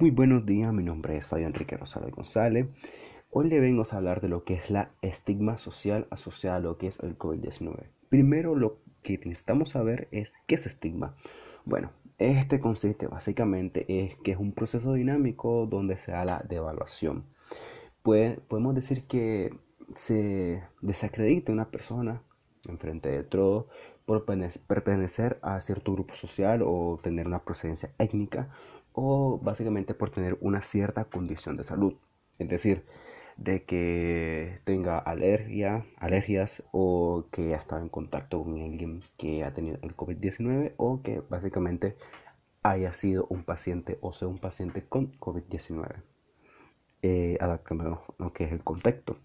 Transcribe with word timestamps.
Muy 0.00 0.12
buenos 0.12 0.46
días, 0.46 0.72
mi 0.72 0.84
nombre 0.84 1.16
es 1.16 1.26
Fabio 1.26 1.48
Enrique 1.48 1.76
Rosales 1.76 2.12
González. 2.12 2.68
Hoy 3.30 3.48
le 3.48 3.58
vengo 3.58 3.82
a 3.82 3.96
hablar 3.96 4.20
de 4.20 4.28
lo 4.28 4.44
que 4.44 4.54
es 4.54 4.70
la 4.70 4.92
estigma 5.02 5.58
social 5.58 6.06
asociada 6.10 6.58
a 6.58 6.60
lo 6.60 6.78
que 6.78 6.86
es 6.86 7.00
el 7.00 7.18
COVID-19. 7.18 7.88
Primero, 8.08 8.54
lo 8.54 8.78
que 9.02 9.18
necesitamos 9.18 9.70
saber 9.70 10.06
es 10.12 10.34
qué 10.46 10.54
es 10.54 10.66
estigma. 10.66 11.16
Bueno, 11.64 11.90
este 12.18 12.60
consiste 12.60 13.08
básicamente 13.08 13.86
es 13.88 14.14
que 14.18 14.30
es 14.30 14.38
un 14.38 14.52
proceso 14.52 14.92
dinámico 14.92 15.66
donde 15.66 15.96
se 15.96 16.12
da 16.12 16.24
la 16.24 16.44
devaluación. 16.48 17.24
podemos 18.04 18.76
decir 18.76 19.02
que 19.08 19.50
se 19.96 20.62
desacredita 20.80 21.50
una 21.50 21.72
persona 21.72 22.22
enfrente 22.68 23.08
de 23.08 23.24
todo 23.24 23.66
por 24.06 24.24
pertenecer 24.24 25.40
a 25.42 25.58
cierto 25.60 25.92
grupo 25.92 26.14
social 26.14 26.62
o 26.64 27.00
tener 27.02 27.26
una 27.26 27.44
procedencia 27.44 27.90
étnica 27.98 28.48
o 28.92 29.38
básicamente 29.38 29.94
por 29.94 30.10
tener 30.10 30.36
una 30.40 30.62
cierta 30.62 31.04
condición 31.04 31.54
de 31.56 31.64
salud. 31.64 31.94
Es 32.38 32.48
decir, 32.48 32.84
de 33.36 33.64
que 33.64 34.60
tenga 34.64 34.98
alergia, 34.98 35.86
alergias 35.96 36.62
o 36.72 37.26
que 37.30 37.54
ha 37.54 37.58
estado 37.58 37.82
en 37.82 37.88
contacto 37.88 38.42
con 38.42 38.60
alguien 38.60 39.00
que 39.16 39.44
ha 39.44 39.54
tenido 39.54 39.78
el 39.82 39.96
COVID-19 39.96 40.74
o 40.76 41.02
que 41.02 41.22
básicamente 41.28 41.96
haya 42.62 42.92
sido 42.92 43.26
un 43.30 43.44
paciente 43.44 43.98
o 44.00 44.12
sea 44.12 44.28
un 44.28 44.38
paciente 44.38 44.84
con 44.84 45.12
COVID-19. 45.18 46.02
Eh, 47.02 47.38
adaptando 47.40 48.02
lo 48.18 48.32
que 48.32 48.44
es 48.44 48.52
el 48.52 48.64
contexto. 48.64 49.18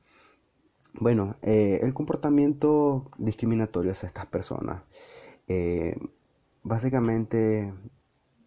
Bueno, 0.94 1.38
eh, 1.42 1.80
el 1.82 1.94
comportamiento 1.96 3.10
discriminatorio 3.18 3.94
hacia 3.94 4.06
estas 4.06 4.28
personas 4.28 4.84
eh, 5.48 5.98
básicamente 6.62 7.74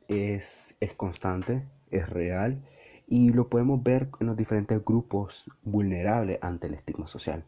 es, 0.09 0.77
constante, 0.97 1.65
es 1.91 2.09
real 2.09 2.63
y 3.07 3.31
lo 3.31 3.49
podemos 3.49 3.83
ver 3.83 4.09
en 4.21 4.27
los 4.27 4.37
diferentes 4.37 4.85
grupos 4.85 5.51
vulnerables 5.63 6.39
ante 6.43 6.67
el 6.67 6.75
estigma 6.75 7.07
social. 7.07 7.45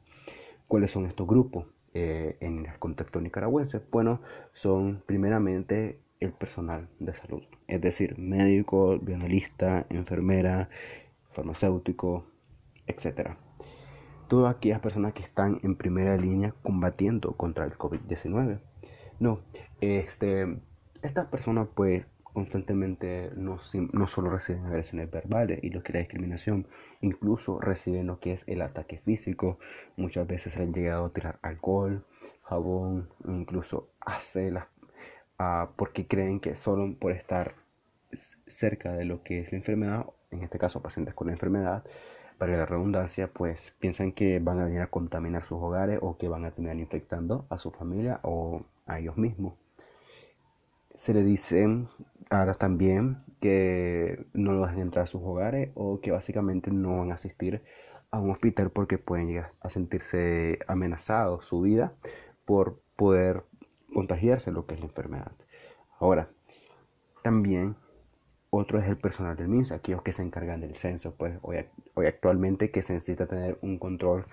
¿Cuáles 0.67 0.91
son 0.91 1.06
estos 1.06 1.27
grupos 1.27 1.67
eh, 1.95 2.36
en 2.41 2.67
el 2.67 2.79
contexto 2.79 3.20
nicaragüense? 3.20 3.81
Bueno, 3.91 4.20
son 4.53 5.03
primeramente 5.06 6.01
el 6.20 6.33
personal 6.33 6.89
de 6.98 7.14
salud, 7.14 7.42
es 7.69 7.81
decir, 7.81 8.19
médico, 8.19 8.98
bioanalista, 8.98 9.86
enfermera, 9.89 10.69
farmacéutico, 11.29 12.25
etc. 12.86 13.36
Todas 14.27 14.56
aquellas 14.56 14.81
personas 14.81 15.12
que 15.12 15.23
están 15.23 15.61
en 15.62 15.77
primera 15.77 16.17
línea 16.17 16.55
combatiendo 16.62 17.36
contra 17.36 17.64
el 17.64 17.73
COVID-19. 17.73 18.61
No, 19.20 19.41
este, 19.81 20.61
estas 21.03 21.27
personas 21.27 21.69
pues 21.75 22.05
constantemente 22.39 23.33
no, 23.34 23.58
no 23.92 24.06
solo 24.06 24.31
reciben 24.31 24.64
agresiones 24.67 25.11
verbales 25.11 25.58
y 25.61 25.70
lo 25.70 25.83
que 25.83 25.91
es 25.91 25.94
la 25.94 26.00
discriminación, 26.00 26.69
incluso 27.00 27.58
reciben 27.58 28.06
lo 28.06 28.20
que 28.20 28.33
es 28.33 28.45
el 28.47 28.62
ataque 28.62 28.98
físico. 28.98 29.58
Muchas 29.97 30.25
veces 30.28 30.56
han 30.56 30.72
llegado 30.72 31.06
a 31.06 31.12
tirar 31.12 31.41
alcohol, 31.42 32.05
jabón, 32.45 33.08
incluso 33.27 33.89
a 33.98 34.19
uh, 35.41 35.75
porque 35.75 36.06
creen 36.06 36.39
que 36.39 36.55
solo 36.55 36.95
por 36.97 37.11
estar 37.11 37.55
cerca 38.47 38.92
de 38.92 39.05
lo 39.05 39.25
que 39.25 39.41
es 39.41 39.50
la 39.50 39.58
enfermedad, 39.58 40.06
en 40.30 40.45
este 40.45 40.61
caso 40.61 40.80
pacientes 40.80 41.14
con 41.14 41.27
la 41.27 41.33
enfermedad, 41.33 41.83
para 42.39 42.56
la 42.56 42.67
redundancia, 42.67 43.27
pues 43.33 43.75
piensan 43.80 44.12
que 44.12 44.39
van 44.39 44.61
a 44.61 44.67
venir 44.67 44.83
a 44.83 44.86
contaminar 44.86 45.42
sus 45.42 45.58
hogares 45.61 45.98
o 46.02 46.17
que 46.19 46.28
van 46.28 46.45
a 46.45 46.52
terminar 46.52 46.77
infectando 46.77 47.47
a 47.50 47.58
su 47.58 47.73
familia 47.73 48.20
o 48.23 48.62
a 48.86 49.00
ellos 49.00 49.17
mismos 49.17 49.55
se 50.99 51.15
le 51.15 51.23
dice 51.23 51.65
ahora 52.29 52.55
también 52.55 53.23
que 53.41 54.27
no 54.33 54.51
lo 54.51 54.67
dejen 54.67 54.81
entrar 54.81 55.05
a 55.05 55.07
sus 55.07 55.23
hogares 55.23 55.71
o 55.75 56.01
que 56.01 56.11
básicamente 56.11 56.73
no 56.73 56.99
van 56.99 57.13
a 57.13 57.15
asistir 57.15 57.63
a 58.11 58.19
un 58.19 58.33
hospital 58.33 58.71
porque 58.71 58.99
pueden 58.99 59.29
llegar 59.29 59.53
a 59.61 59.71
sentirse 59.71 60.59
amenazados 60.67 61.47
su 61.47 61.61
vida 61.61 61.95
por 62.45 62.81
poder 62.97 63.45
contagiarse 63.95 64.51
lo 64.51 64.67
que 64.67 64.75
es 64.75 64.81
la 64.81 64.87
enfermedad. 64.87 65.31
Ahora, 66.01 66.31
también 67.23 67.77
otro 68.51 68.79
es 68.79 68.89
el 68.89 68.97
personal 68.97 69.36
del 69.36 69.48
MINSA, 69.48 69.77
aquellos 69.77 70.03
que 70.03 70.13
se 70.13 70.23
encargan 70.23 70.61
del 70.61 70.75
censo, 70.75 71.14
pues 71.14 71.39
hoy, 71.42 71.59
actualmente 72.07 72.70
que 72.70 72.83
se 72.83 72.95
necesita 72.95 73.27
tener 73.27 73.59
un 73.63 73.79
control 73.79 74.27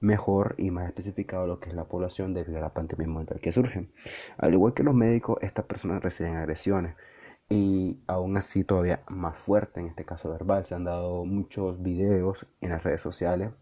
mejor 0.00 0.54
y 0.58 0.70
más 0.70 0.86
especificado 0.88 1.46
lo 1.46 1.60
que 1.60 1.70
es 1.70 1.74
la 1.74 1.84
población 1.84 2.34
debido 2.34 2.58
a 2.58 2.62
la 2.62 2.74
pandemia 2.74 3.06
mundial 3.06 3.40
que 3.40 3.52
surge. 3.52 3.88
Al 4.36 4.52
igual 4.52 4.74
que 4.74 4.82
los 4.82 4.94
médicos, 4.94 5.38
estas 5.40 5.64
personas 5.64 6.02
reciben 6.02 6.36
agresiones 6.36 6.96
y 7.48 7.98
aún 8.06 8.36
así 8.36 8.64
todavía 8.64 9.02
más 9.08 9.38
fuerte 9.38 9.80
en 9.80 9.86
este 9.86 10.04
caso 10.04 10.30
verbal. 10.30 10.64
Se 10.64 10.74
han 10.74 10.84
dado 10.84 11.24
muchos 11.24 11.82
videos 11.82 12.46
en 12.60 12.70
las 12.70 12.82
redes 12.82 13.00
sociales, 13.00 13.52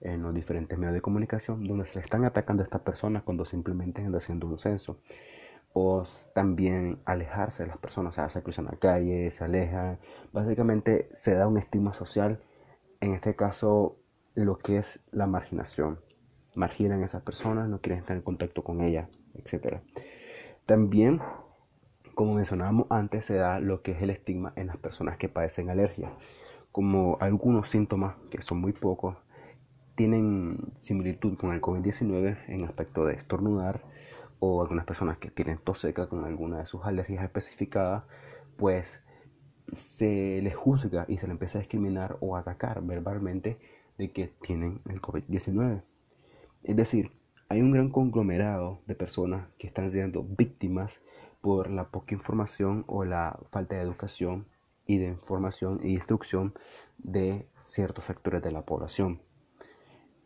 en 0.00 0.22
los 0.22 0.32
diferentes 0.34 0.78
medios 0.78 0.94
de 0.94 1.00
comunicación, 1.00 1.66
donde 1.66 1.84
se 1.84 1.98
le 1.98 2.04
están 2.04 2.24
atacando 2.24 2.62
a 2.62 2.64
estas 2.64 2.82
personas 2.82 3.22
cuando 3.22 3.44
simplemente 3.44 4.00
están 4.00 4.14
haciendo 4.14 4.46
un 4.46 4.58
censo. 4.58 5.00
También 6.34 7.00
alejarse 7.04 7.64
de 7.64 7.68
las 7.68 7.78
personas, 7.78 8.12
o 8.12 8.14
sea, 8.14 8.28
se 8.28 8.42
cruzan 8.42 8.66
la 8.66 8.78
calle, 8.78 9.30
se 9.30 9.44
alejan. 9.44 9.98
Básicamente 10.32 11.08
se 11.12 11.34
da 11.34 11.46
un 11.46 11.58
estigma 11.58 11.92
social, 11.92 12.40
en 13.00 13.14
este 13.14 13.34
caso 13.34 13.96
lo 14.34 14.58
que 14.58 14.78
es 14.78 15.00
la 15.10 15.26
marginación. 15.26 16.00
Marginan 16.54 17.02
a 17.02 17.04
esas 17.04 17.22
personas, 17.22 17.68
no 17.68 17.80
quieren 17.80 18.00
estar 18.00 18.16
en 18.16 18.22
contacto 18.22 18.62
con 18.62 18.80
ellas, 18.80 19.08
etc. 19.34 19.80
También, 20.66 21.20
como 22.14 22.34
mencionábamos 22.34 22.86
antes, 22.90 23.24
se 23.24 23.34
da 23.34 23.60
lo 23.60 23.82
que 23.82 23.92
es 23.92 24.02
el 24.02 24.10
estigma 24.10 24.52
en 24.56 24.68
las 24.68 24.76
personas 24.76 25.16
que 25.16 25.28
padecen 25.28 25.70
alergia. 25.70 26.12
Como 26.72 27.16
algunos 27.20 27.68
síntomas, 27.68 28.16
que 28.30 28.42
son 28.42 28.60
muy 28.60 28.72
pocos, 28.72 29.16
tienen 29.96 30.72
similitud 30.78 31.36
con 31.36 31.52
el 31.52 31.60
COVID-19 31.60 32.38
en 32.48 32.64
aspecto 32.64 33.04
de 33.04 33.14
estornudar 33.14 33.82
o 34.40 34.62
algunas 34.62 34.84
personas 34.84 35.18
que 35.18 35.30
tienen 35.30 35.58
tos 35.58 35.78
seca 35.78 36.08
con 36.08 36.24
alguna 36.24 36.58
de 36.58 36.66
sus 36.66 36.84
alergias 36.84 37.24
especificadas, 37.24 38.04
pues 38.56 39.00
se 39.72 40.40
les 40.42 40.56
juzga 40.56 41.04
y 41.08 41.18
se 41.18 41.26
les 41.26 41.32
empieza 41.32 41.58
a 41.58 41.60
discriminar 41.60 42.16
o 42.20 42.36
atacar 42.36 42.82
verbalmente 42.82 43.58
de 43.98 44.12
que 44.12 44.28
tienen 44.40 44.80
el 44.88 45.00
COVID-19. 45.02 45.82
Es 46.62 46.76
decir, 46.76 47.12
hay 47.48 47.60
un 47.60 47.72
gran 47.72 47.90
conglomerado 47.90 48.80
de 48.86 48.94
personas 48.94 49.48
que 49.58 49.66
están 49.66 49.90
siendo 49.90 50.22
víctimas 50.22 51.00
por 51.40 51.70
la 51.70 51.88
poca 51.88 52.14
información 52.14 52.84
o 52.86 53.04
la 53.04 53.38
falta 53.50 53.76
de 53.76 53.82
educación 53.82 54.46
y 54.86 54.98
de 54.98 55.08
información 55.08 55.80
y 55.82 55.94
instrucción 55.94 56.54
de 56.98 57.46
ciertos 57.60 58.04
sectores 58.04 58.42
de 58.42 58.52
la 58.52 58.62
población. 58.62 59.22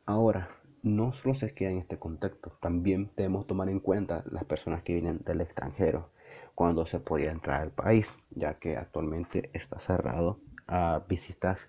Ahora, 0.07 0.49
no 0.83 1.13
solo 1.13 1.35
se 1.35 1.55
queda 1.55 1.71
en 1.71 1.79
este 1.79 1.99
contexto, 1.99 2.57
también 2.61 3.11
debemos 3.17 3.47
tomar 3.47 3.69
en 3.69 3.81
cuenta 3.81 4.25
las 4.31 4.45
personas 4.45 4.83
que 4.83 4.95
vienen 4.95 5.21
del 5.25 5.41
extranjero 5.41 6.11
cuando 6.55 6.87
se 6.87 7.01
podía 7.01 7.31
entrar 7.31 7.63
al 7.63 7.71
país, 7.71 8.15
ya 8.31 8.55
que 8.55 8.77
actualmente 8.77 9.51
está 9.53 9.81
cerrado 9.81 10.41
a 10.67 11.03
visitas 11.09 11.69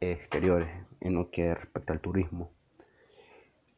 exteriores 0.00 0.68
en 1.00 1.14
lo 1.14 1.30
que 1.30 1.54
respecta 1.54 1.92
al 1.92 2.00
turismo. 2.00 2.50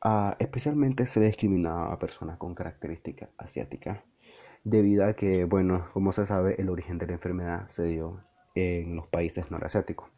Ah, 0.01 0.37
especialmente 0.39 1.07
se 1.07 1.21
discriminaba 1.21 1.93
a 1.93 1.99
personas 1.99 2.37
con 2.37 2.55
características 2.55 3.31
asiáticas, 3.39 4.01
debido 4.63 5.07
a 5.07 5.15
que, 5.15 5.45
bueno, 5.45 5.89
como 5.93 6.13
se 6.13 6.27
sabe, 6.27 6.57
el 6.59 6.69
origen 6.69 6.99
de 6.99 7.07
la 7.07 7.13
enfermedad 7.15 7.69
se 7.71 7.85
dio 7.85 8.23
en 8.55 8.97
los 8.97 9.07
países 9.07 9.51
norasiáticos. 9.51 10.11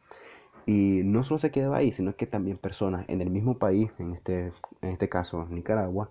Y 0.66 1.02
no 1.04 1.22
solo 1.22 1.38
se 1.38 1.50
quedaba 1.50 1.78
ahí, 1.78 1.92
sino 1.92 2.16
que 2.16 2.26
también 2.26 2.58
personas 2.58 3.04
en 3.08 3.20
el 3.20 3.30
mismo 3.30 3.58
país, 3.58 3.90
en 3.98 4.12
este, 4.14 4.52
en 4.82 4.90
este 4.90 5.08
caso 5.08 5.46
Nicaragua, 5.48 6.10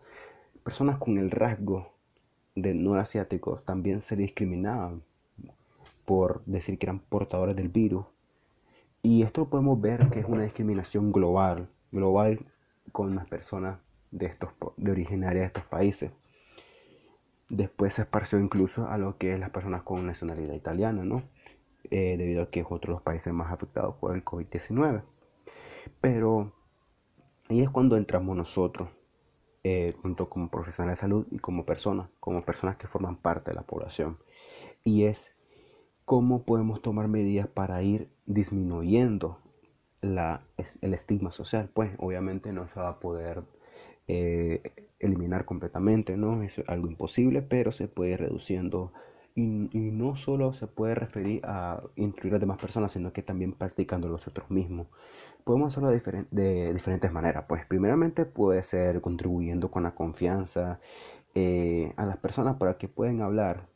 personas 0.64 0.98
con 0.98 1.18
el 1.18 1.30
rasgo 1.30 1.92
de 2.56 2.74
norasiáticos 2.74 3.64
también 3.66 4.02
se 4.02 4.16
discriminaban 4.16 5.04
por 6.06 6.42
decir 6.46 6.80
que 6.80 6.86
eran 6.86 7.00
portadores 7.00 7.56
del 7.56 7.68
virus 7.68 8.06
y 9.06 9.22
esto 9.22 9.42
lo 9.42 9.50
podemos 9.50 9.80
ver 9.80 10.10
que 10.10 10.20
es 10.20 10.26
una 10.26 10.42
discriminación 10.42 11.12
global, 11.12 11.70
global 11.92 12.40
con 12.92 13.14
las 13.14 13.28
personas 13.28 13.78
de, 14.10 14.26
estos, 14.26 14.50
de 14.78 14.92
originarias 14.92 15.42
de 15.44 15.46
estos 15.46 15.66
países. 15.66 16.12
Después 17.48 17.94
se 17.94 18.02
esparció 18.02 18.40
incluso 18.40 18.90
a 18.90 18.98
lo 18.98 19.20
que 19.20 19.34
es 19.34 19.40
las 19.40 19.52
personas 19.52 19.84
con 19.84 20.08
nacionalidad 20.08 20.56
italiana, 20.56 21.04
¿no? 21.04 21.22
Eh, 21.92 22.16
debido 22.18 22.44
a 22.44 22.50
que 22.50 22.62
es 22.62 22.66
otro 22.70 22.92
de 22.92 22.96
los 22.96 23.02
países 23.02 23.34
más 23.34 23.52
afectados 23.52 23.96
por 23.96 24.16
el 24.16 24.24
COVID-19. 24.24 25.04
Pero 26.02 26.54
ahí 27.50 27.62
es 27.62 27.70
cuando 27.70 27.98
entramos 27.98 28.36
nosotros, 28.36 28.90
eh, 29.64 29.96
junto 30.02 30.30
como 30.30 30.50
profesionales 30.50 31.00
de 31.00 31.02
salud 31.02 31.28
y 31.32 31.40
como 31.40 31.66
personas, 31.66 32.10
como 32.20 32.44
personas 32.44 32.78
que 32.78 32.88
forman 32.88 33.18
parte 33.18 33.52
de 33.52 33.56
la 33.56 33.64
población. 33.64 34.18
Y 34.84 35.06
es 35.06 35.36
cómo 36.06 36.44
podemos 36.44 36.82
tomar 36.82 37.08
medidas 37.08 37.48
para 37.48 37.82
ir 37.82 38.10
disminuyendo 38.26 39.40
la, 40.02 40.46
el 40.82 40.94
estigma 40.94 41.32
social. 41.32 41.70
Pues 41.74 41.96
obviamente 42.00 42.54
no 42.54 42.68
se 42.68 42.80
va 42.80 42.90
a 42.90 43.00
poder 43.00 43.44
eh, 44.08 44.62
eliminar 45.00 45.46
completamente, 45.46 46.18
¿no? 46.18 46.44
Es 46.44 46.62
algo 46.68 46.88
imposible, 46.88 47.42
pero 47.42 47.72
se 47.72 47.88
puede 47.88 48.12
ir 48.12 48.20
reduciendo 48.20 48.94
y, 49.36 49.92
no 49.92 50.16
solo 50.16 50.54
se 50.54 50.68
puede 50.68 50.96
referir 50.96 51.42
a 51.46 51.84
instruir 51.96 52.36
a 52.36 52.40
demás 52.40 52.58
personas, 52.58 52.94
sino 52.94 53.12
que 53.12 53.22
también 53.22 53.54
practicando 53.54 54.08
nosotros 54.08 54.50
mismos. 54.50 54.88
Podemos 55.44 55.74
hacerlo 55.74 55.90
de, 56.32 56.74
diferentes 56.74 57.12
maneras. 57.12 57.46
Pues 57.48 57.66
primeramente 57.66 58.26
puede 58.26 58.64
ser 58.64 59.02
contribuyendo 59.02 59.70
con 59.70 59.84
la 59.84 59.94
confianza 59.94 60.80
eh, 61.36 61.94
a 61.98 62.06
las 62.06 62.18
personas 62.18 62.56
para 62.58 62.78
que 62.78 62.88
puedan 62.88 63.22
hablar 63.22 63.68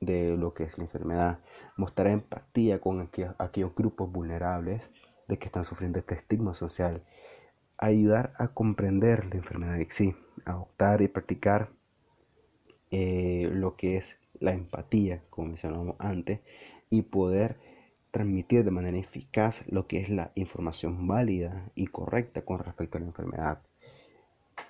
de 0.00 0.36
lo 0.36 0.52
que 0.52 0.64
es 0.64 0.76
la 0.76 0.84
enfermedad, 0.84 1.38
mostrar 1.76 2.08
empatía 2.08 2.80
con 2.80 3.00
aquellos, 3.00 3.34
aquellos 3.38 3.74
grupos 3.74 4.12
vulnerables 4.12 4.82
de 5.28 5.38
que 5.38 5.46
están 5.46 5.64
sufriendo 5.64 5.98
este 5.98 6.14
estigma 6.14 6.52
social, 6.52 7.02
ayudar 7.78 8.32
a 8.36 8.48
comprender 8.48 9.24
la 9.26 9.36
enfermedad 9.36 9.80
en 9.80 9.90
sí, 9.90 10.14
adoptar 10.44 11.00
y 11.00 11.08
practicar 11.08 11.70
eh, 12.90 13.50
lo 13.52 13.76
que 13.76 13.96
es 13.96 14.18
la 14.40 14.52
empatía, 14.52 15.22
como 15.30 15.48
mencionamos 15.48 15.96
antes, 15.98 16.40
y 16.90 17.02
poder 17.02 17.56
transmitir 18.10 18.64
de 18.64 18.70
manera 18.70 18.96
eficaz 18.96 19.62
lo 19.68 19.86
que 19.86 19.98
es 19.98 20.08
la 20.08 20.32
información 20.36 21.06
válida 21.06 21.70
y 21.74 21.86
correcta 21.86 22.42
con 22.42 22.58
respecto 22.60 22.96
a 22.96 23.00
la 23.00 23.06
enfermedad. 23.06 23.58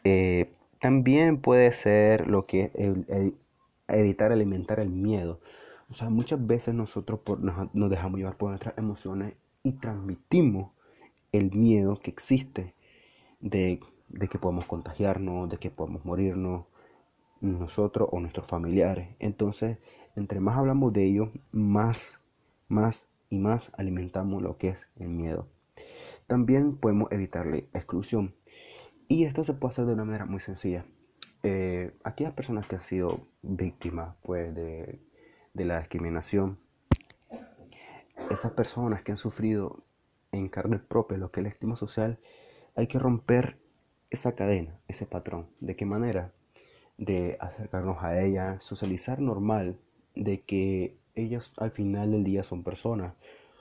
Eh, 0.05 0.51
también 0.81 1.39
puede 1.41 1.73
ser 1.73 2.27
lo 2.27 2.47
que 2.47 2.71
es 2.75 3.33
evitar 3.89 4.33
alimentar 4.33 4.81
el 4.81 4.91
miedo. 4.91 5.41
O 5.91 5.95
sea, 5.95 6.11
muchas 6.11 6.45
veces 6.45 6.75
nosotros 6.75 7.21
nos, 7.73 7.91
dejamos 7.91 8.19
llevar 8.19 8.37
por 8.37 8.51
nuestras 8.51 8.77
emociones 8.77 9.35
y 9.63 9.73
transmitimos 9.73 10.73
el 11.33 11.53
miedo 11.53 12.01
que 12.01 12.11
existe 12.11 12.75
de, 13.41 13.81
de 14.09 14.29
que 14.29 14.39
podemos 14.39 14.65
contagiarnos, 14.67 15.49
de 15.49 15.59
que 15.59 15.71
podemos 15.71 16.05
morirnos, 16.05 16.65
nosotros 17.41 18.09
o 18.13 18.21
nuestros 18.21 18.47
familiares. 18.47 19.15
Entonces, 19.19 19.79
entre 20.15 20.41
más 20.41 20.57
hablamos 20.57 20.93
de 20.93 21.05
ello, 21.05 21.33
más, 21.53 22.21
más 22.69 23.09
y 23.31 23.39
más 23.39 23.71
alimentamos 23.77 24.43
lo 24.43 24.57
que 24.57 24.69
es 24.69 24.87
el 24.97 25.09
miedo. 25.09 25.47
También 26.27 26.77
podemos 26.77 27.13
evitar 27.13 27.47
la 27.47 27.59
exclusión. 27.59 28.35
Y 29.09 29.25
esto 29.25 29.45
se 29.45 29.55
puede 29.55 29.71
hacer 29.71 29.87
de 29.87 29.93
una 29.93 30.05
manera 30.05 30.27
muy 30.27 30.41
sencilla. 30.41 30.85
Eh, 31.43 31.95
aquellas 32.03 32.33
personas 32.33 32.67
que 32.67 32.77
han 32.77 32.83
sido 32.83 33.29
víctimas 33.43 34.17
pues, 34.23 34.53
de, 34.55 34.99
la 35.55 35.79
discriminación, 35.79 36.59
estas 38.31 38.53
personas 38.53 39.03
que 39.03 39.13
han 39.13 39.19
sufrido 39.19 39.85
en 40.33 40.49
carne 40.49 40.79
propia 40.79 41.19
lo 41.19 41.31
que 41.31 41.41
es 41.41 41.47
el 41.47 41.53
estima 41.53 41.77
social, 41.77 42.19
hay 42.75 42.89
que 42.89 42.99
romper 42.99 43.59
esa 44.11 44.35
cadena, 44.35 44.81
ese 44.89 45.07
patrón. 45.07 45.47
¿De 45.61 45.77
qué 45.77 45.87
manera? 45.87 46.33
De 46.99 47.37
acercarnos 47.41 48.03
a 48.03 48.21
ella, 48.21 48.59
socializar 48.61 49.21
normal, 49.21 49.79
de 50.15 50.43
que 50.43 50.97
ellos 51.15 51.53
al 51.57 51.71
final 51.71 52.13
del 52.13 52.25
día 52.25 52.43
son 52.43 52.63
personas, 52.63 53.15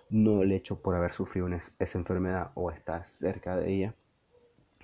no 0.09 0.41
el 0.41 0.51
hecho 0.51 0.81
por 0.81 0.95
haber 0.95 1.13
sufrido 1.13 1.47
esa 1.79 1.97
enfermedad 1.97 2.51
o 2.55 2.71
estar 2.71 3.05
cerca 3.07 3.55
de 3.57 3.73
ella, 3.73 3.95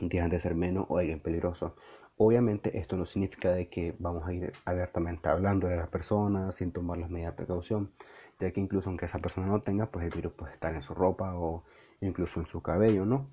tienen 0.09 0.29
de 0.29 0.39
ser 0.39 0.55
menos 0.55 0.85
o 0.89 0.97
alguien 0.97 1.19
peligroso. 1.19 1.75
Obviamente 2.17 2.77
esto 2.77 2.97
no 2.97 3.05
significa 3.05 3.51
de 3.51 3.67
que 3.67 3.95
vamos 3.99 4.27
a 4.27 4.33
ir 4.33 4.51
abiertamente 4.65 5.29
hablando 5.29 5.67
de 5.67 5.77
la 5.77 5.87
persona 5.87 6.51
sin 6.51 6.71
tomar 6.71 6.97
las 6.97 7.09
medidas 7.09 7.33
de 7.33 7.37
precaución, 7.37 7.91
ya 8.39 8.51
que 8.51 8.59
incluso 8.59 8.89
aunque 8.89 9.05
esa 9.05 9.19
persona 9.19 9.47
no 9.47 9.61
tenga, 9.61 9.87
pues 9.87 10.05
el 10.05 10.11
virus 10.11 10.33
puede 10.33 10.53
estar 10.53 10.73
en 10.75 10.83
su 10.83 10.93
ropa 10.93 11.35
o 11.35 11.63
incluso 11.99 12.39
en 12.39 12.45
su 12.45 12.61
cabello, 12.61 13.05
¿no? 13.05 13.29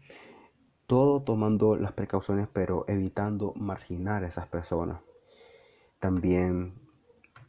Todo 0.86 1.22
tomando 1.22 1.76
las 1.76 1.92
precauciones 1.92 2.48
pero 2.52 2.84
evitando 2.88 3.52
marginar 3.56 4.24
a 4.24 4.28
esas 4.28 4.46
personas. 4.46 5.00
También 5.98 6.74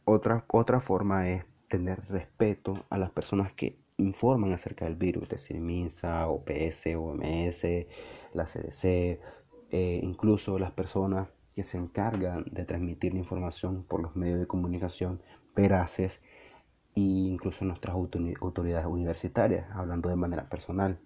otra, 0.04 0.44
otra 0.48 0.80
forma 0.80 1.28
es 1.30 1.44
tener 1.68 2.04
respeto 2.08 2.74
a 2.90 2.98
las 2.98 3.10
personas 3.10 3.52
que 3.52 3.78
informan 3.96 4.52
acerca 4.52 4.86
del 4.86 4.96
virus, 4.96 5.24
es 5.24 5.28
decir, 5.30 5.60
MINSA, 5.60 6.26
OPS, 6.28 6.86
OMS, 6.96 7.86
la 8.34 8.46
CDC, 8.46 9.20
eh, 9.70 10.00
incluso 10.02 10.58
las 10.58 10.72
personas 10.72 11.28
que 11.54 11.62
se 11.62 11.78
encargan 11.78 12.44
de 12.50 12.64
transmitir 12.64 13.12
la 13.12 13.20
información 13.20 13.84
por 13.84 14.00
los 14.00 14.16
medios 14.16 14.40
de 14.40 14.46
comunicación 14.46 15.22
veraces 15.54 16.20
e 16.96 17.00
incluso 17.00 17.64
nuestras 17.64 17.94
autoridades 17.94 18.86
universitarias, 18.86 19.66
hablando 19.72 20.08
de 20.08 20.16
manera 20.16 20.48
personal. 20.48 20.98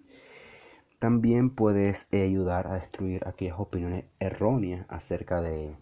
También 0.99 1.51
puedes 1.51 2.09
ayudar 2.13 2.69
a 2.69 2.75
destruir 2.75 3.27
aquellas 3.27 3.59
opiniones 3.59 4.07
erróneas 4.21 4.87
acerca 4.89 5.43
de, 5.43 5.77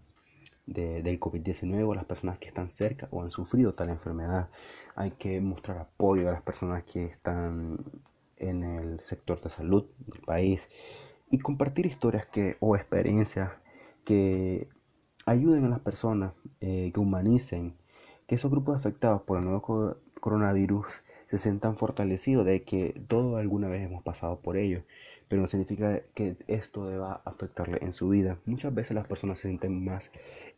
del 0.67 1.19
COVID-19 1.19 1.87
o 1.87 1.94
las 1.94 2.05
personas 2.05 2.38
que 2.38 2.49
están 2.49 2.70
cerca 2.70 3.09
o 3.11 3.23
han 3.23 3.31
sufrido 3.31 3.75
tal 3.75 3.91
enfermedad. 3.91 4.49
Hay 4.94 5.12
que 5.12 5.41
mostrar 5.41 5.79
apoyo 5.79 6.29
a 6.29 6.32
las 6.32 6.43
personas 6.43 6.85
que 6.85 7.05
están 7.05 7.79
en 8.37 8.62
el 8.62 9.00
sector 9.00 9.41
de 9.41 9.50
salud 9.50 9.87
del 10.06 10.20
país 10.20 10.69
y 11.31 11.38
compartir 11.38 11.87
historias 11.87 12.26
que, 12.26 12.56
o 12.61 12.76
experiencias 12.76 13.50
que 14.05 14.69
ayuden 15.26 15.64
a 15.64 15.69
las 15.69 15.81
personas, 15.81 16.32
eh, 16.61 16.91
que 16.93 17.00
humanicen, 17.00 17.75
que 18.26 18.35
esos 18.35 18.50
grupos 18.50 18.76
afectados 18.76 19.23
por 19.23 19.38
el 19.38 19.44
nuevo 19.44 19.97
coronavirus 20.20 20.87
se 21.26 21.38
sientan 21.38 21.76
fortalecidos 21.76 22.44
de 22.44 22.62
que 22.62 23.00
todos 23.09 23.41
alguna 23.41 23.69
vez 23.69 23.87
hemos 23.87 24.03
pasado 24.03 24.41
por 24.41 24.56
ello 24.56 24.82
pero 25.32 25.41
no 25.41 25.49
significa 25.49 26.03
que 26.12 26.37
esto 26.47 26.87
deba 26.87 27.23
afectarle 27.25 27.79
en 27.81 27.94
su 27.94 28.11
vida. 28.11 28.37
Muchas 28.44 28.75
veces 28.75 28.94
las 28.94 29.06
personas 29.06 29.38
se 29.38 29.49
sienten 29.49 29.82
más 29.82 30.11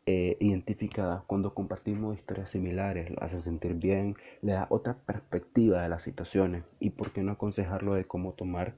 eh, 0.06 0.37
identificadas 0.41 1.23
cuando 1.27 1.55
compartimos 1.55 2.17
historias 2.17 2.51
similares, 2.51 3.11
lo 3.11 3.23
hace 3.23 3.39
sentir 3.39 3.75
bien, 3.75 4.17
le 4.43 4.53
da 4.53 4.67
otra 4.71 4.99
perspectiva 4.99 5.83
de 5.83 5.89
las 5.89 6.03
situaciones. 6.03 6.65
Y 6.81 6.91
por 6.91 7.12
qué 7.12 7.23
no 7.23 7.33
aconsejarlo 7.33 7.95
de 7.95 8.05
cómo 8.05 8.33
tomar 8.33 8.75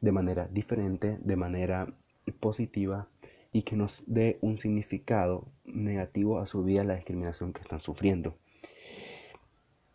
de 0.00 0.12
manera 0.12 0.48
diferente, 0.48 1.18
de 1.20 1.36
manera 1.36 1.92
positiva 2.40 3.08
y 3.52 3.62
que 3.62 3.76
nos 3.76 4.04
dé 4.06 4.38
un 4.40 4.58
significado 4.58 5.48
negativo 5.64 6.38
a 6.38 6.46
su 6.46 6.62
vida 6.64 6.84
la 6.84 6.94
discriminación 6.94 7.52
que 7.52 7.62
están 7.62 7.80
sufriendo. 7.80 8.36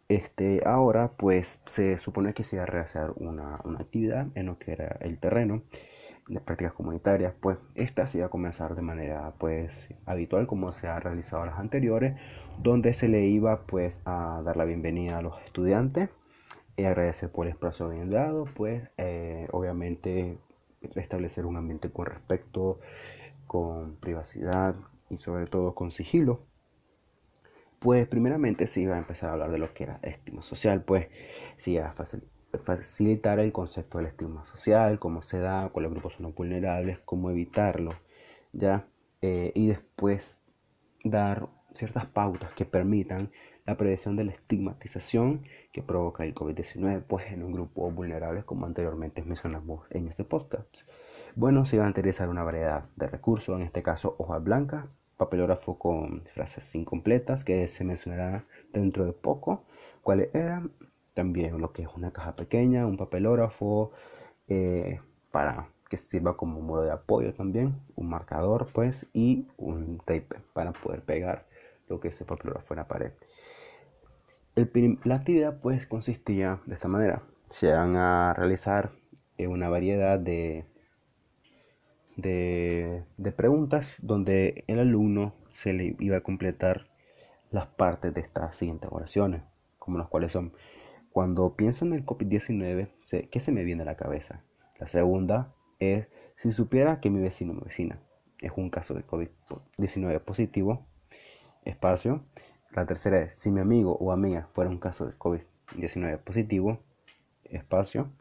Este, 0.08 0.62
ahora 0.66 1.14
pues 1.18 1.62
se 1.66 1.98
supone 1.98 2.34
que 2.34 2.44
se 2.44 2.58
iba 2.58 2.64
a 2.64 2.68
realizar 2.68 3.14
una, 3.16 3.56
actividad 3.80 4.28
en 4.36 4.46
lo 4.48 4.60
que 4.60 4.72
era 4.72 4.98
el 5.02 5.18
terreno, 5.18 5.64
las 6.28 6.44
prácticas 6.44 6.74
comunitarias, 6.74 7.34
pues 7.40 7.58
esta 7.76 8.08
se 8.08 8.18
iba 8.18 8.28
a 8.28 8.30
comenzar 8.30 8.76
de 8.76 8.82
manera 8.82 9.34
pues 9.38 9.72
habitual 10.06 10.48
como 10.48 10.72
se 10.72 10.88
ha 10.88 11.00
realizado 11.00 11.46
las 11.46 11.60
anteriores, 11.60 12.16
donde 12.62 12.94
se 12.94 13.08
le 13.08 13.26
iba 13.26 13.62
pues 13.68 14.02
a 14.06 14.42
dar 14.44 14.58
la 14.58 14.66
bienvenida 14.66 15.20
a 15.20 15.22
los 15.22 15.40
estudiantes 15.44 16.10
y 16.78 16.86
agradecer 16.86 17.32
por 17.32 17.46
el 17.46 17.54
espacio 17.54 17.90
bien 17.90 18.10
dado, 18.10 18.46
pues 18.46 18.90
eh, 18.98 19.48
obviamente 19.52 20.38
restablecer 20.94 21.46
un 21.46 21.58
ambiente 21.58 21.92
con 21.92 22.06
respecto, 22.06 22.80
con 23.48 23.96
privacidad 23.98 24.76
y 25.10 25.18
sobre 25.18 25.46
todo 25.48 25.76
con 25.76 25.92
sigilo. 25.92 26.42
Pues 27.80 28.08
primeramente 28.08 28.66
se 28.66 28.82
iba 28.82 28.96
a 28.96 28.98
empezar 28.98 29.30
a 29.30 29.34
hablar 29.34 29.52
de 29.52 29.60
lo 29.60 29.74
que 29.74 29.84
era 29.84 30.00
estima 30.02 30.42
social, 30.42 30.82
pues 30.84 31.08
se 31.56 31.72
iba 31.72 31.88
a 31.88 31.94
facilitar 31.94 32.35
el 32.56 33.52
concepto 33.52 33.98
del 33.98 34.08
estigma 34.08 34.46
social, 34.46 35.00
cómo 35.00 35.22
se 35.22 35.40
da, 35.40 35.70
cuáles 35.70 35.92
grupos 35.92 36.14
son 36.14 36.34
vulnerables, 36.34 37.00
cómo 37.06 37.30
evitarlo, 37.30 37.92
¿ya? 38.54 38.88
Eh, 39.22 39.52
y 39.56 39.68
después 39.68 40.40
dar 41.04 41.48
ciertas 41.74 42.06
pautas 42.06 42.52
que 42.54 42.66
permitan 42.66 43.32
la 43.66 43.78
prevención 43.78 44.16
de 44.16 44.26
la 44.26 44.32
estigmatización 44.32 45.44
que 45.72 45.82
provoca 45.82 46.24
el 46.24 46.36
COVID-19 46.36 47.04
pues 47.08 47.32
en 47.32 47.44
un 47.44 47.52
grupo 47.52 47.90
vulnerable 47.92 48.44
como 48.44 48.66
anteriormente 48.66 49.24
mencionamos 49.24 49.86
en 49.90 50.08
este 50.08 50.24
podcast. 50.24 50.82
Bueno, 51.36 51.66
se 51.66 51.76
iba 51.78 51.86
a 51.86 51.88
interesar 51.88 52.30
una 52.30 52.44
variedad 52.44 52.88
de 52.96 53.08
recursos, 53.08 53.56
en 53.56 53.64
este 53.64 53.84
caso 53.84 54.16
hojas 54.20 54.44
blancas, 54.44 54.86
papelógrafo 55.18 55.78
con 55.80 56.24
frases 56.34 56.76
incompletas 56.76 57.44
que 57.44 57.68
se 57.68 57.84
mencionará 57.84 58.46
dentro 58.72 59.06
de 59.06 59.14
poco 59.14 59.66
cuáles 60.02 60.34
eran. 60.34 60.72
También 61.16 61.60
lo 61.60 61.74
que 61.74 61.82
es 61.82 61.90
una 61.96 62.12
caja 62.12 62.36
pequeña, 62.36 62.86
un 62.86 62.98
papelógrafo 62.98 63.92
eh, 64.48 65.00
para 65.32 65.70
que 65.90 65.98
sirva 65.98 66.38
como 66.38 66.62
modo 66.62 66.84
de 66.84 66.92
apoyo 66.92 67.34
también, 67.34 67.76
un 67.96 68.10
marcador 68.10 68.68
pues 68.72 69.08
y 69.14 69.48
un 69.58 69.98
tape 69.98 70.42
para 70.54 70.72
poder 70.72 71.02
pegar 71.02 71.48
lo 71.88 72.00
que 72.00 72.10
es 72.10 72.22
el 72.22 72.28
papelógrafo 72.28 72.76
en 72.76 72.78
la 72.78 72.88
pared. 72.88 73.12
la 75.04 75.16
actividad 75.16 75.60
pues 75.60 75.88
consistía 75.88 76.62
de 76.68 76.76
esta 76.76 76.88
manera. 76.88 77.24
Se 77.50 77.74
van 77.74 77.96
a 77.96 78.34
realizar 78.36 78.92
eh, 79.38 79.48
una 79.48 79.70
variedad 79.70 80.20
de 80.20 80.66
de, 82.16 83.34
preguntas 83.36 83.96
donde 84.02 84.64
el 84.68 84.80
alumno 84.80 85.34
se 85.52 85.74
le 85.74 85.96
iba 86.00 86.18
a 86.18 86.22
completar 86.22 86.88
las 87.52 87.68
partes 87.68 88.14
de 88.14 88.22
estas 88.22 88.56
siguientes 88.56 88.90
oraciones, 88.92 89.44
como 89.80 89.98
las 89.98 90.08
cuales 90.08 90.32
son, 90.32 90.54
cuando 91.16 91.56
pienso 91.56 91.86
en 91.86 91.94
el 91.94 92.06
COVID-19, 92.06 93.30
¿qué 93.32 93.40
se 93.40 93.54
me 93.54 93.64
viene 93.64 93.84
a 93.84 93.86
la 93.86 93.96
cabeza? 93.96 94.44
La 94.78 94.88
segunda 94.90 95.54
es, 95.80 96.10
si 96.36 96.52
supiera 96.52 97.00
que 97.00 97.10
mi 97.10 97.22
vecino 97.22 97.54
o 97.54 97.56
mi 97.56 97.62
vecina 97.62 98.02
es 98.42 98.52
un 98.58 98.70
caso 98.70 98.94
de 98.94 99.08
COVID-19 99.08 100.20
positivo, 100.20 100.86
espacio, 101.64 102.26
La 102.72 102.86
tercera 102.86 103.22
es, 103.22 103.34
si 103.34 103.50
mi 103.50 103.62
amigo 103.62 103.96
o 103.98 104.12
amiga 104.12 104.50
fuera 104.52 104.70
un 104.70 104.78
caso 104.78 105.06
de 105.06 105.14
COVID-19 105.14 106.20
positivo, 106.20 106.80
espacio. 107.46 108.12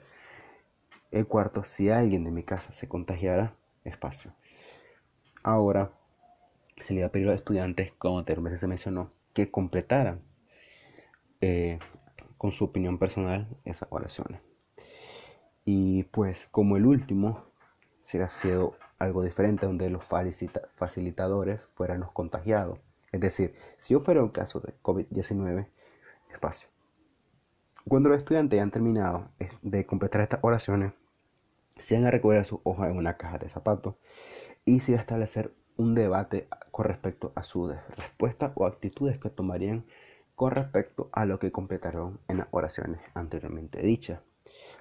El 1.10 1.26
cuarto, 1.26 1.64
si 1.64 1.90
alguien 1.90 2.22
de 2.22 2.30
mi 2.30 2.44
casa 2.44 2.72
se 2.72 2.86
contagiara, 2.86 3.56
espacio. 3.82 4.36
Ahora, 5.42 5.90
se 6.80 6.94
le 6.94 7.00
iba 7.00 7.08
a 7.08 7.10
pedir 7.10 7.26
a 7.26 7.30
los 7.32 7.40
estudiantes, 7.40 7.90
como 7.96 8.20
anteriormente 8.20 8.60
se 8.60 8.68
mencionó, 8.68 9.10
que 9.32 9.50
completaran 9.50 10.22
eh, 11.40 11.80
con 12.38 12.50
su 12.50 12.64
opinión 12.64 12.98
personal 12.98 13.48
esas 13.64 13.88
oraciones. 13.90 14.40
Y 15.64 16.04
pues 16.04 16.46
como 16.50 16.76
el 16.76 16.86
último, 16.86 17.44
ha 18.22 18.28
sido 18.28 18.76
algo 18.98 19.22
diferente 19.22 19.66
donde 19.66 19.90
los 19.90 20.04
facilitadores 20.04 21.60
fueran 21.74 22.00
los 22.00 22.12
contagiados. 22.12 22.78
Es 23.12 23.20
decir, 23.20 23.54
si 23.76 23.94
yo 23.94 24.00
fuera 24.00 24.22
un 24.22 24.28
caso 24.30 24.60
de 24.60 24.74
COVID-19, 24.82 25.68
espacio. 26.30 26.68
Cuando 27.88 28.08
los 28.08 28.18
estudiantes 28.18 28.58
hayan 28.58 28.70
terminado 28.70 29.28
eh, 29.38 29.48
de 29.62 29.86
completar 29.86 30.20
estas 30.20 30.40
oraciones, 30.42 30.92
se 31.78 31.94
van 31.96 32.06
a 32.06 32.10
recoger 32.10 32.44
sus 32.44 32.60
hojas 32.64 32.90
en 32.90 32.96
una 32.96 33.16
caja 33.16 33.38
de 33.38 33.48
zapatos 33.48 33.96
y 34.64 34.80
se 34.80 34.92
va 34.92 34.98
a 34.98 35.00
establecer 35.00 35.54
un 35.76 35.94
debate 35.94 36.48
con 36.70 36.86
respecto 36.86 37.32
a 37.34 37.42
sus 37.42 37.74
respuestas 37.96 38.52
o 38.54 38.66
actitudes 38.66 39.18
que 39.18 39.28
tomarían 39.28 39.84
con 40.34 40.50
respecto 40.50 41.08
a 41.12 41.26
lo 41.26 41.38
que 41.38 41.52
completaron 41.52 42.18
en 42.28 42.38
las 42.38 42.48
oraciones 42.50 43.00
anteriormente 43.14 43.82
dichas. 43.82 44.20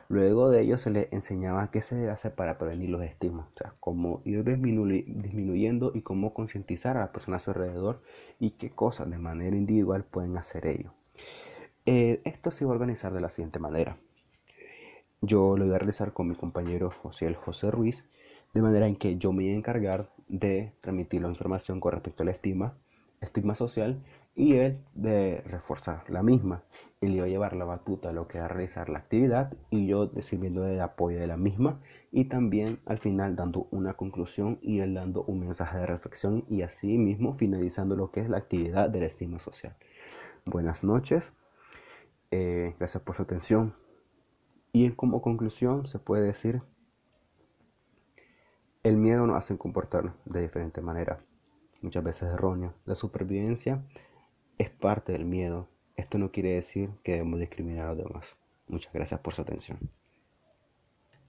Luego 0.10 0.50
de 0.50 0.62
ello 0.62 0.78
se 0.78 0.90
les 0.90 1.12
enseñaba 1.12 1.72
qué 1.72 1.82
se 1.82 2.10
hacer 2.10 2.36
para 2.36 2.58
prevenir 2.58 2.90
los 2.90 3.02
estigmas, 3.04 3.48
o 3.56 3.58
sea, 3.58 3.74
cómo 3.80 4.22
ir 4.26 4.44
disminuyendo 4.44 5.92
y 5.94 6.02
cómo 6.02 6.34
concientizar 6.34 6.98
a 6.98 7.02
las 7.02 7.10
personas 7.10 7.42
a 7.42 7.46
su 7.46 7.52
alrededor 7.52 8.02
y 8.40 8.52
qué 8.52 8.70
cosas 8.70 9.10
de 9.10 9.18
manera 9.18 9.56
individual 9.56 10.04
pueden 10.04 10.38
hacer 10.38 10.68
ellos. 10.68 10.92
Eh, 11.86 12.22
esto 12.26 12.52
se 12.52 12.66
va 12.66 12.72
a 12.72 12.76
organizar 12.76 13.14
de 13.14 13.22
la 13.22 13.30
siguiente 13.30 13.60
manera. 13.60 13.98
Yo 15.22 15.58
lo 15.58 15.66
voy 15.66 15.76
a 15.76 15.80
realizar 15.80 16.14
con 16.14 16.28
mi 16.28 16.36
compañero 16.36 16.92
José 16.92 17.34
José 17.34 17.72
Ruiz, 17.72 18.04
de 18.54 18.62
manera 18.62 18.88
en 18.88 18.96
que 18.96 19.18
yo 19.18 19.32
me 19.32 19.44
voy 19.44 19.54
a 19.54 19.58
encargar 19.58 20.10
de 20.28 20.74
transmitir 20.82 21.22
la 21.22 21.30
información 21.30 21.80
con 21.80 21.94
respecto 21.94 22.24
a 22.24 22.26
la 22.26 22.32
estigma, 22.32 22.78
estigma 23.22 23.56
social 23.56 24.04
y 24.36 24.56
él 24.56 24.80
de 24.96 25.42
reforzar 25.46 26.04
la 26.10 26.24
misma. 26.24 26.64
Él 27.02 27.16
iba 27.16 27.26
a 27.26 27.30
llevar 27.30 27.56
la 27.56 27.66
batuta 27.66 28.10
a 28.10 28.14
lo 28.14 28.28
que 28.28 28.40
va 28.40 28.46
a 28.46 28.48
realizar 28.48 28.90
la 28.90 29.00
actividad 29.00 29.54
y 29.70 29.88
yo 29.88 30.12
sirviendo 30.22 30.64
de 30.64 30.82
apoyo 30.82 31.20
de 31.20 31.28
la 31.28 31.38
misma 31.38 31.82
y 32.12 32.26
también 32.26 32.80
al 32.86 32.98
final 32.98 33.36
dando 33.36 33.68
una 33.72 33.94
conclusión 33.94 34.60
y 34.62 34.80
él 34.80 34.96
dando 34.96 35.24
un 35.24 35.42
mensaje 35.42 35.78
de 35.78 35.86
reflexión 35.86 36.46
y 36.50 36.64
así 36.64 36.98
mismo 36.98 37.34
finalizando 37.34 37.96
lo 37.96 38.12
que 38.12 38.22
es 38.22 38.30
la 38.30 38.38
actividad 38.38 38.90
de 38.90 39.02
la 39.02 39.06
estima 39.06 39.40
social. 39.40 39.76
Buenas 40.46 40.84
noches, 40.84 41.32
eh, 42.32 42.76
gracias 42.80 43.04
por 43.04 43.16
su 43.16 43.24
atención 43.24 43.76
y 44.72 44.90
como 44.92 45.22
conclusión 45.22 45.86
se 45.86 46.00
puede 46.00 46.26
decir 46.26 46.64
el 48.82 48.98
miedo 48.98 49.26
nos 49.26 49.38
hace 49.38 49.58
comportarnos 49.58 50.16
de 50.26 50.42
diferente 50.42 50.82
manera, 50.82 51.20
muchas 51.82 52.04
veces 52.04 52.30
erróneo. 52.34 52.74
La 52.86 52.96
supervivencia 52.96 53.82
es 54.58 54.70
parte 54.70 55.12
del 55.12 55.26
miedo. 55.26 55.68
Esto 55.96 56.18
no 56.18 56.32
quiere 56.32 56.54
decir 56.54 56.90
que 57.04 57.14
debemos 57.14 57.40
discriminar 57.40 57.88
a 57.88 57.94
los 57.94 58.06
demás. 58.06 58.36
Muchas 58.68 58.94
gracias 58.94 59.20
por 59.20 59.34
su 59.34 59.42
atención. 59.42 59.80